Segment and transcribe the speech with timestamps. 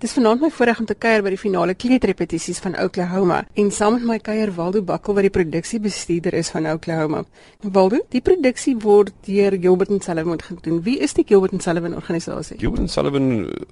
[0.00, 3.98] Dis vanaand my voorreg om te kuier by die finale kleuterrepetisies van Oklahoma en saam
[3.98, 7.20] met my kuier Waldo Bakkel wat die produksiebestuurder is van Oklahoma.
[7.60, 10.80] Waldo, die produksie word deur Gilbert and Sullivan gedoen.
[10.88, 12.56] Wie is die Gilbert and Sullivan organisasie?
[12.56, 13.68] Gilbert and Sullivan eh,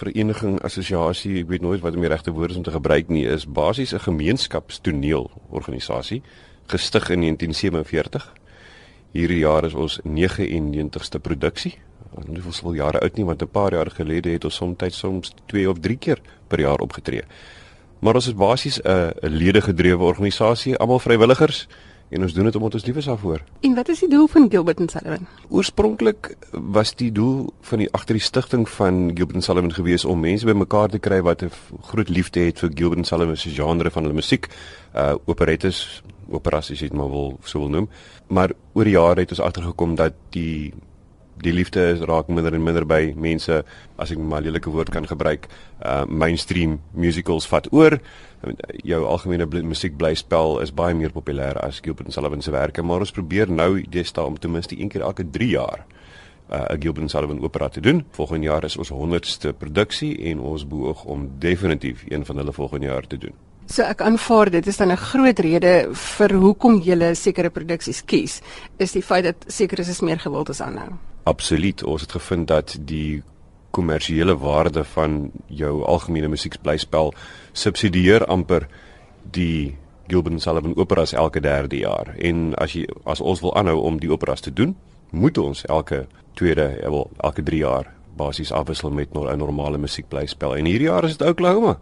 [0.00, 3.28] vereniging assosiasie, ek weet nooit wat om die regte woord is om te gebruik nie,
[3.30, 6.24] is basies 'n gemeenskapstoneel organisasie
[6.66, 8.32] gestig in 1947.
[9.14, 11.78] Hierdie jaar is ons 99ste produksie
[12.26, 15.34] nie hoeveel sal jare oud nie want 'n paar jaar gelede het ons soms soms
[15.46, 17.22] 2 of 3 keer per jaar opgetree.
[18.00, 21.68] Maar ons is basies 'n lede-gedrewe organisasie, almal vrywilligers
[22.08, 23.42] en ons doen dit omdat ons lief is daarvoor.
[23.60, 25.26] En wat is die doel van Gilbert and Sullivan?
[25.48, 30.20] Oorspronklik was die doel van die agter die stigting van Gilbert and Sullivan gewees om
[30.20, 31.50] mense bymekaar te kry wat 'n
[31.90, 34.48] groot liefde het vir Gilbert and Sullivan se genre van hulle musiek,
[34.94, 37.88] uh operettes, operas as jy dit maar wil sou wil noem.
[38.28, 40.72] Maar oor die jare het ons agtergekom dat die
[41.42, 43.62] die liefde is raak minder en minder by mense
[43.96, 45.48] as ek maar lelike woord kan gebruik.
[45.82, 47.98] Uh mainstream musicals vat oor.
[48.86, 53.00] Jou algemene musiek bly spel is baie meer populêr as Gilbert Sullivan se werke, maar
[53.00, 55.86] ons probeer nou deesdae om ten minste een keer elke 3 jaar
[56.50, 58.04] uh, 'n Gilbert Sullivan opera te doen.
[58.10, 62.86] Volgende jaar is ons 100ste produksie en ons beoog om definitief een van hulle volgende
[62.86, 63.47] jaar te doen.
[63.68, 68.40] So ek aanvaar dit is dan 'n groot rede vir hoekom jy sekere produksies kies,
[68.78, 70.88] is die feit dat sekeres is meer gewild as ander.
[71.24, 73.22] Absoluut, ons het gevind dat die
[73.70, 77.12] kommersiële waarde van jou algemene musiekblyspel
[77.52, 78.68] subsidieer amper
[79.30, 82.14] die Gilbert Sullivan operas elke derde jaar.
[82.18, 84.76] En as jy as ons wil aanhou om die operas te doen,
[85.10, 90.56] moet ons elke tweede, wel elke 3 jaar basies afwissel met 'n normale musiekblyspel.
[90.56, 91.78] En hierdie jaar is dit Oklahoma.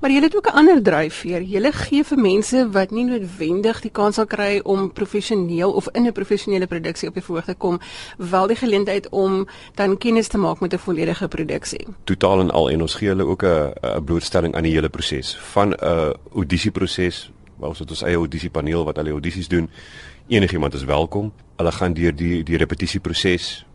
[0.00, 1.42] Maar jy het ook 'n ander dryfveer.
[1.42, 6.06] Jy gee vir mense wat nie noodwendig die kans sal kry om professioneel of in
[6.06, 7.80] 'n professionele produksie op die voorg te kom,
[8.16, 11.86] wel die geleentheid om dan kennis te maak met 'n volledige produksie.
[12.04, 15.38] Totaal en al en ons gee hulle ook 'n 'n blootstelling aan die hele proses
[15.40, 19.70] van 'n audisieproses, ons het ons eie audisiepaneel wat hulle audisies doen.
[20.28, 21.32] Enigiemand is welkom.
[21.56, 23.66] Hulle gaan deur die die repetisieproses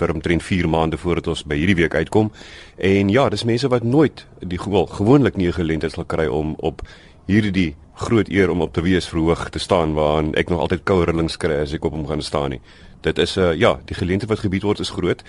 [0.00, 2.32] vir omtrent 4 maande voordat ons by hierdie week uitkom.
[2.76, 6.82] En ja, dis mense wat nooit die gewil gewoonlik nie geleentheid sal kry om op
[7.30, 11.04] hierdie groot eer om op te wees verhoog te staan waaraan ek nog altyd koue
[11.04, 12.60] rillings kry as ek op hom gaan staan nie.
[13.04, 15.22] Dit is 'n uh, ja, die geleentheid wat gebied word is groot.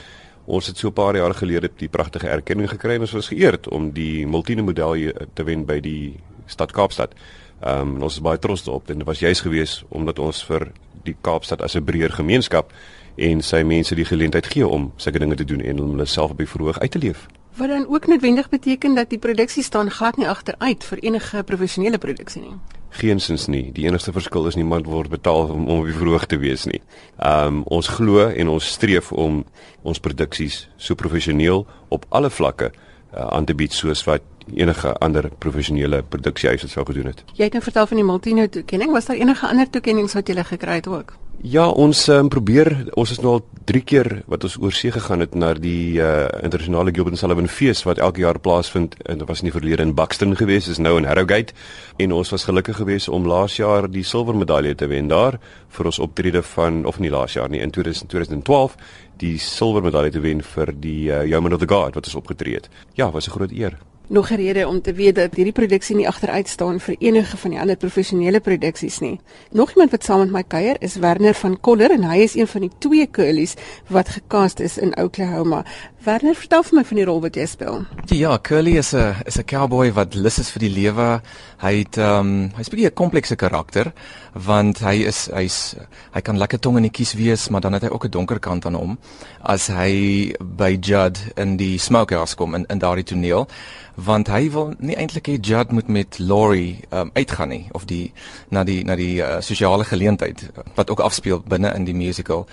[0.45, 3.67] Ons het so 'n paar jaar gelede die pragtige erkenning gekry en ons was geëerd
[3.67, 7.13] om die Multine medalje te wen by die stad Kaapstad.
[7.61, 10.71] Ehm um, ons is baie trots daarop en dit was juis gewees omdat ons vir
[11.03, 12.71] die Kaapstad as 'n breër gemeenskap
[13.15, 16.31] en sy mense die geleentheid gee om sulke dinge te doen en om hulle self
[16.31, 17.27] op die verhoog uit te leef.
[17.55, 21.97] Wat dan ook noodwendig beteken dat die produksie staan glad nie agteruit vir enige professionele
[21.97, 22.53] produksie nie.
[22.89, 23.71] Geensins nie.
[23.71, 26.81] Die enigste verskil is niemand word betaal om om op die verhoog te wees nie.
[27.23, 29.43] Um, ons glo en ons streef om
[29.81, 34.23] ons produksies so professioneel op alle vlakke uh, aan te bied soos wat
[34.55, 37.23] enige ander professionele produksiehuis sou gedoen het.
[37.35, 40.43] Jy het nou vertel van die Multino toekenning, was daar enige ander toekennings wat jy
[40.43, 41.15] gekry het ook?
[41.41, 45.23] Ja, ons um, probeer ons is nou al 3 keer wat ons oor see gegaan
[45.23, 48.93] het na die uh, internasionale Gilbert Sullivan fees wat elke jaar plaasvind.
[49.09, 51.57] En dit was in die verlede in Buxton geweest, is nou in Harrogate.
[51.97, 55.39] En ons was gelukkig geweest om laas jaar die silwer medalje te wen daar
[55.73, 58.77] vir ons optrede van of nie laas jaar nie in 2012
[59.17, 62.61] die silwer medalje te wen vir die uh, Yeoman of the Guard wat ons opgetree
[62.61, 62.69] het.
[62.93, 66.07] Ja, was 'n groot eer nog 'n rede om te weet dat hierdie produksie nie
[66.07, 69.19] agteruit staan vir enige van die ander professionele produksies nie.
[69.51, 72.47] Nog iemand wat saam met my kuier is Werner van Koller en hy is een
[72.47, 73.53] van die twee curlies
[73.87, 75.65] wat gecast is in Oklahoma.
[76.01, 77.83] Werner, vertel vir my van die rol wat jy speel.
[78.09, 81.21] Ja, Curly is 'n is 'n cowboy wat lus is vir die lewe.
[81.61, 83.93] Hy het ehm um, hy's 'n bietjie 'n komplekse karakter
[84.33, 85.75] want hy is hy's
[86.13, 88.39] hy kan lekker tong in die kies wees, maar dan het hy ook 'n donker
[88.39, 88.97] kant aan hom
[89.43, 93.47] as hy by Judd in die smokehouse kom in in daardie toneel
[93.95, 98.11] want hy wil nie eintlik hê Judd moet met Laurie um, uitgaan nie of die
[98.49, 102.47] na die na die uh, sosiale geleentheid wat ook afspeel binne in die musical.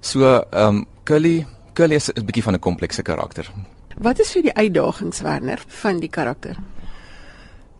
[0.00, 3.50] So ehm um, Curly Curly is 'n bietjie van 'n komplekse karakter.
[3.96, 6.56] Wat is vir die uitdagings Werner van die karakter?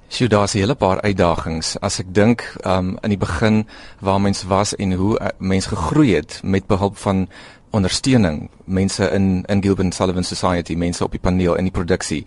[0.09, 1.81] Sjoe, daar's 'n hele paar uitdagings.
[1.81, 3.67] As ek dink um in die begin
[4.00, 7.29] waar mens was en hoe uh, mens gegroei het met behulp van
[7.71, 12.27] ondersteuning, mense in in Gilbert Sullivan Society, mense op die paneel in die produksie.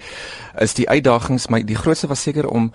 [0.58, 2.72] Is die uitdagings my die grootste was seker om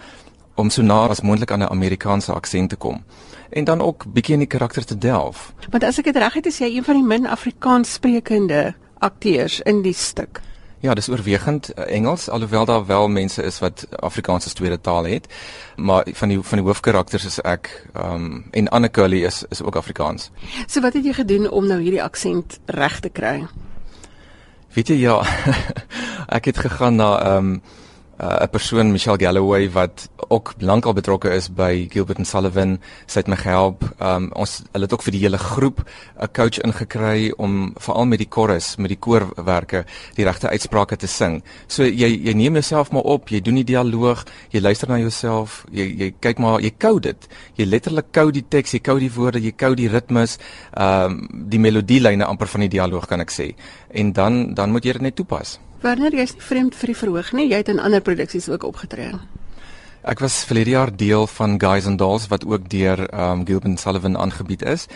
[0.61, 3.05] om so na as moontlik aan 'n Amerikaanse aksent te kom
[3.51, 5.53] en dan ook bietjie in die karakter te delf.
[5.71, 9.61] Want as ek dit reg het, is jy een van die min Afrikaans sprekende akteurs
[9.61, 10.41] in die stuk.
[10.81, 15.05] Ja, dis oorwegend uh, Engels alhoewel daar wel mense is wat Afrikaans as tweede taal
[15.05, 15.27] het.
[15.77, 19.62] Maar van die van die hoofkarakters is ek ehm um, en Anne Curly is is
[19.62, 20.31] ook Afrikaans.
[20.67, 23.47] So wat het jy gedoen om nou hierdie aksent reg te kry?
[24.73, 25.21] Weet jy ja,
[26.37, 27.62] ek het gegaan na ehm um,
[28.21, 33.21] uh, 'n persoon Michelle Galloway wat ook lankal betrokke is by Gilbert and Sullivan, sy
[33.21, 33.85] het my gehelp.
[33.99, 35.83] Um ons hulle het ook vir die hele groep
[36.21, 39.85] 'n coach ingekry om veral met die chorus, met die koorwerke,
[40.15, 41.43] die regte uitsprake te sing.
[41.67, 45.65] So jy jy neem jouself maar op, jy doen die dialoog, jy luister na jouself,
[45.71, 47.29] jy jy kyk maar, jy kou dit.
[47.57, 50.39] Jy letterlik kou die teks, jy kou die woorde, jy kou die ritmes,
[50.77, 53.55] um die melodielyne amper van die dialoog kan ek sê.
[53.91, 55.59] En dan dan moet jy dit net toepas.
[55.81, 57.47] Werner, jy's nie vreemd vir die verhoog nie.
[57.49, 59.15] Jy het in ander produksies ook opgetree.
[60.00, 64.17] Ek was verlede jaar deel van Guys and Dolls wat ook deur um Gilbert Sullivan
[64.17, 64.87] aangebied is.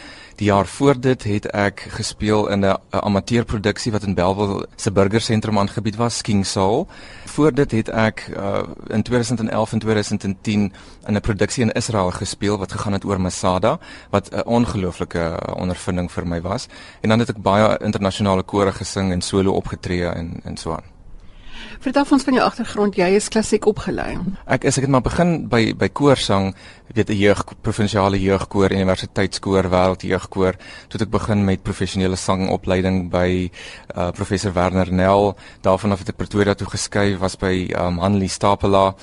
[0.40, 5.58] Die jaar voor dit het ek gespeel in 'n amateurproduksie wat in Bellville se burgersentrum
[5.58, 6.88] aangebied was, King Soul.
[7.26, 10.72] Voor dit het ek uh, in 2011 en 2010
[11.06, 13.78] in 'n produksie in Israel gespeel wat gegaan het oor Masada,
[14.10, 16.66] wat 'n ongelooflike ondervinding vir my was.
[17.00, 20.93] En dan het ek baie internasionale kore gesing en solo opgetree en en so aan.
[21.84, 22.96] Vertel ons van jou agtergrond.
[22.96, 24.16] Jy is klassiek opgelei.
[24.46, 26.54] Ek is ek het maar begin by by koorsang,
[26.94, 30.54] weet 'n jeug provinsiale jeugkoor, universiteitskoor, wêreldjeugkoor,
[30.88, 33.50] toe ek begin met professionele sangopleiding by
[33.96, 35.36] uh, professor Werner Nel.
[35.62, 38.94] Daarvan af het ek Pretoria toe geskuif, was by um, Hanlie Stapela.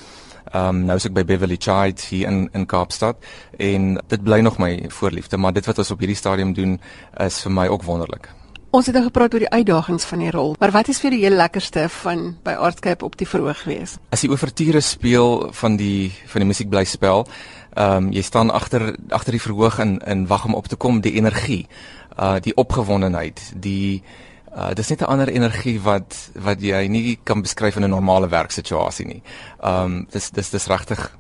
[0.52, 3.16] Ehm um, nou is ek by Beverly Child hier in in Kaapstad
[3.58, 6.80] en dit bly nog my voorliefde, maar dit wat ons op hierdie stadium doen
[7.20, 8.41] is vir my ook wonderlik.
[8.72, 11.26] Ons het nou gepraat oor die uitdagings van die rol, maar wat is vir die
[11.26, 13.98] heel lekkerste van by Artscape op die verhoog wees?
[14.16, 17.26] As jy oorture speel van die van die musiek bly spel,
[17.76, 21.02] ehm um, jy staan agter agter die verhoog en en wag om op te kom,
[21.04, 21.66] die energie,
[22.16, 24.04] uh die opgewondenheid, die
[24.56, 28.30] uh dis net 'n ander energie wat wat jy nie kan beskryf in 'n normale
[28.30, 29.22] werksituasie nie.
[29.60, 31.18] Ehm um, dis dis dis regtig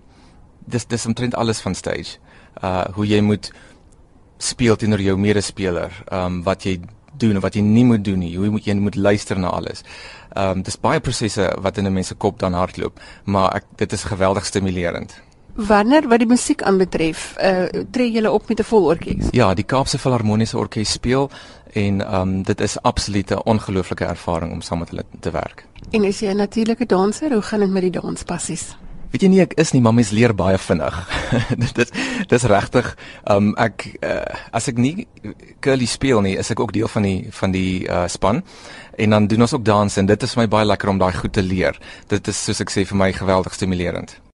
[0.68, 2.16] dis dis omtrent alles van stage.
[2.64, 3.52] Uh hoe jy moet
[4.38, 6.80] speel teenoor jou medespeler, ehm um, wat jy
[7.18, 8.38] doen of wat jy nie moet doen nie.
[8.38, 9.84] Hoe moet jy moet luister na alles.
[10.34, 13.66] Ehm um, dis baie prosesse wat in 'n mens se kop dan hardloop, maar ek
[13.76, 15.22] dit is geweldig stimulerend.
[15.56, 19.28] Wanneer wat die musiek aanbetref, uh tree jy op met 'n vol orkes?
[19.32, 21.30] Ja, die Kaapse Filharmoniese Orkees speel
[21.74, 25.66] en ehm um, dit is absoluut 'n ongelooflike ervaring om saam met hulle te werk.
[25.92, 27.32] En is jy 'n natuurlike danser?
[27.34, 28.76] Hoe gaan dit met die danspassies?
[29.12, 31.21] Weet jy nie ek is nie, maar mens leer baie vinnig.
[31.64, 31.92] dit is
[32.28, 32.94] dis regtig
[33.30, 35.08] um ek uh, as ek nie
[35.64, 38.44] curly speel nie, is ek ook deel van die van die uh, span
[39.02, 41.14] en dan doen ons ook dans en dit is vir my baie lekker om daai
[41.16, 41.80] goed te leer.
[42.12, 44.22] Dit is soos ek sê vir my geweldig stimulerend.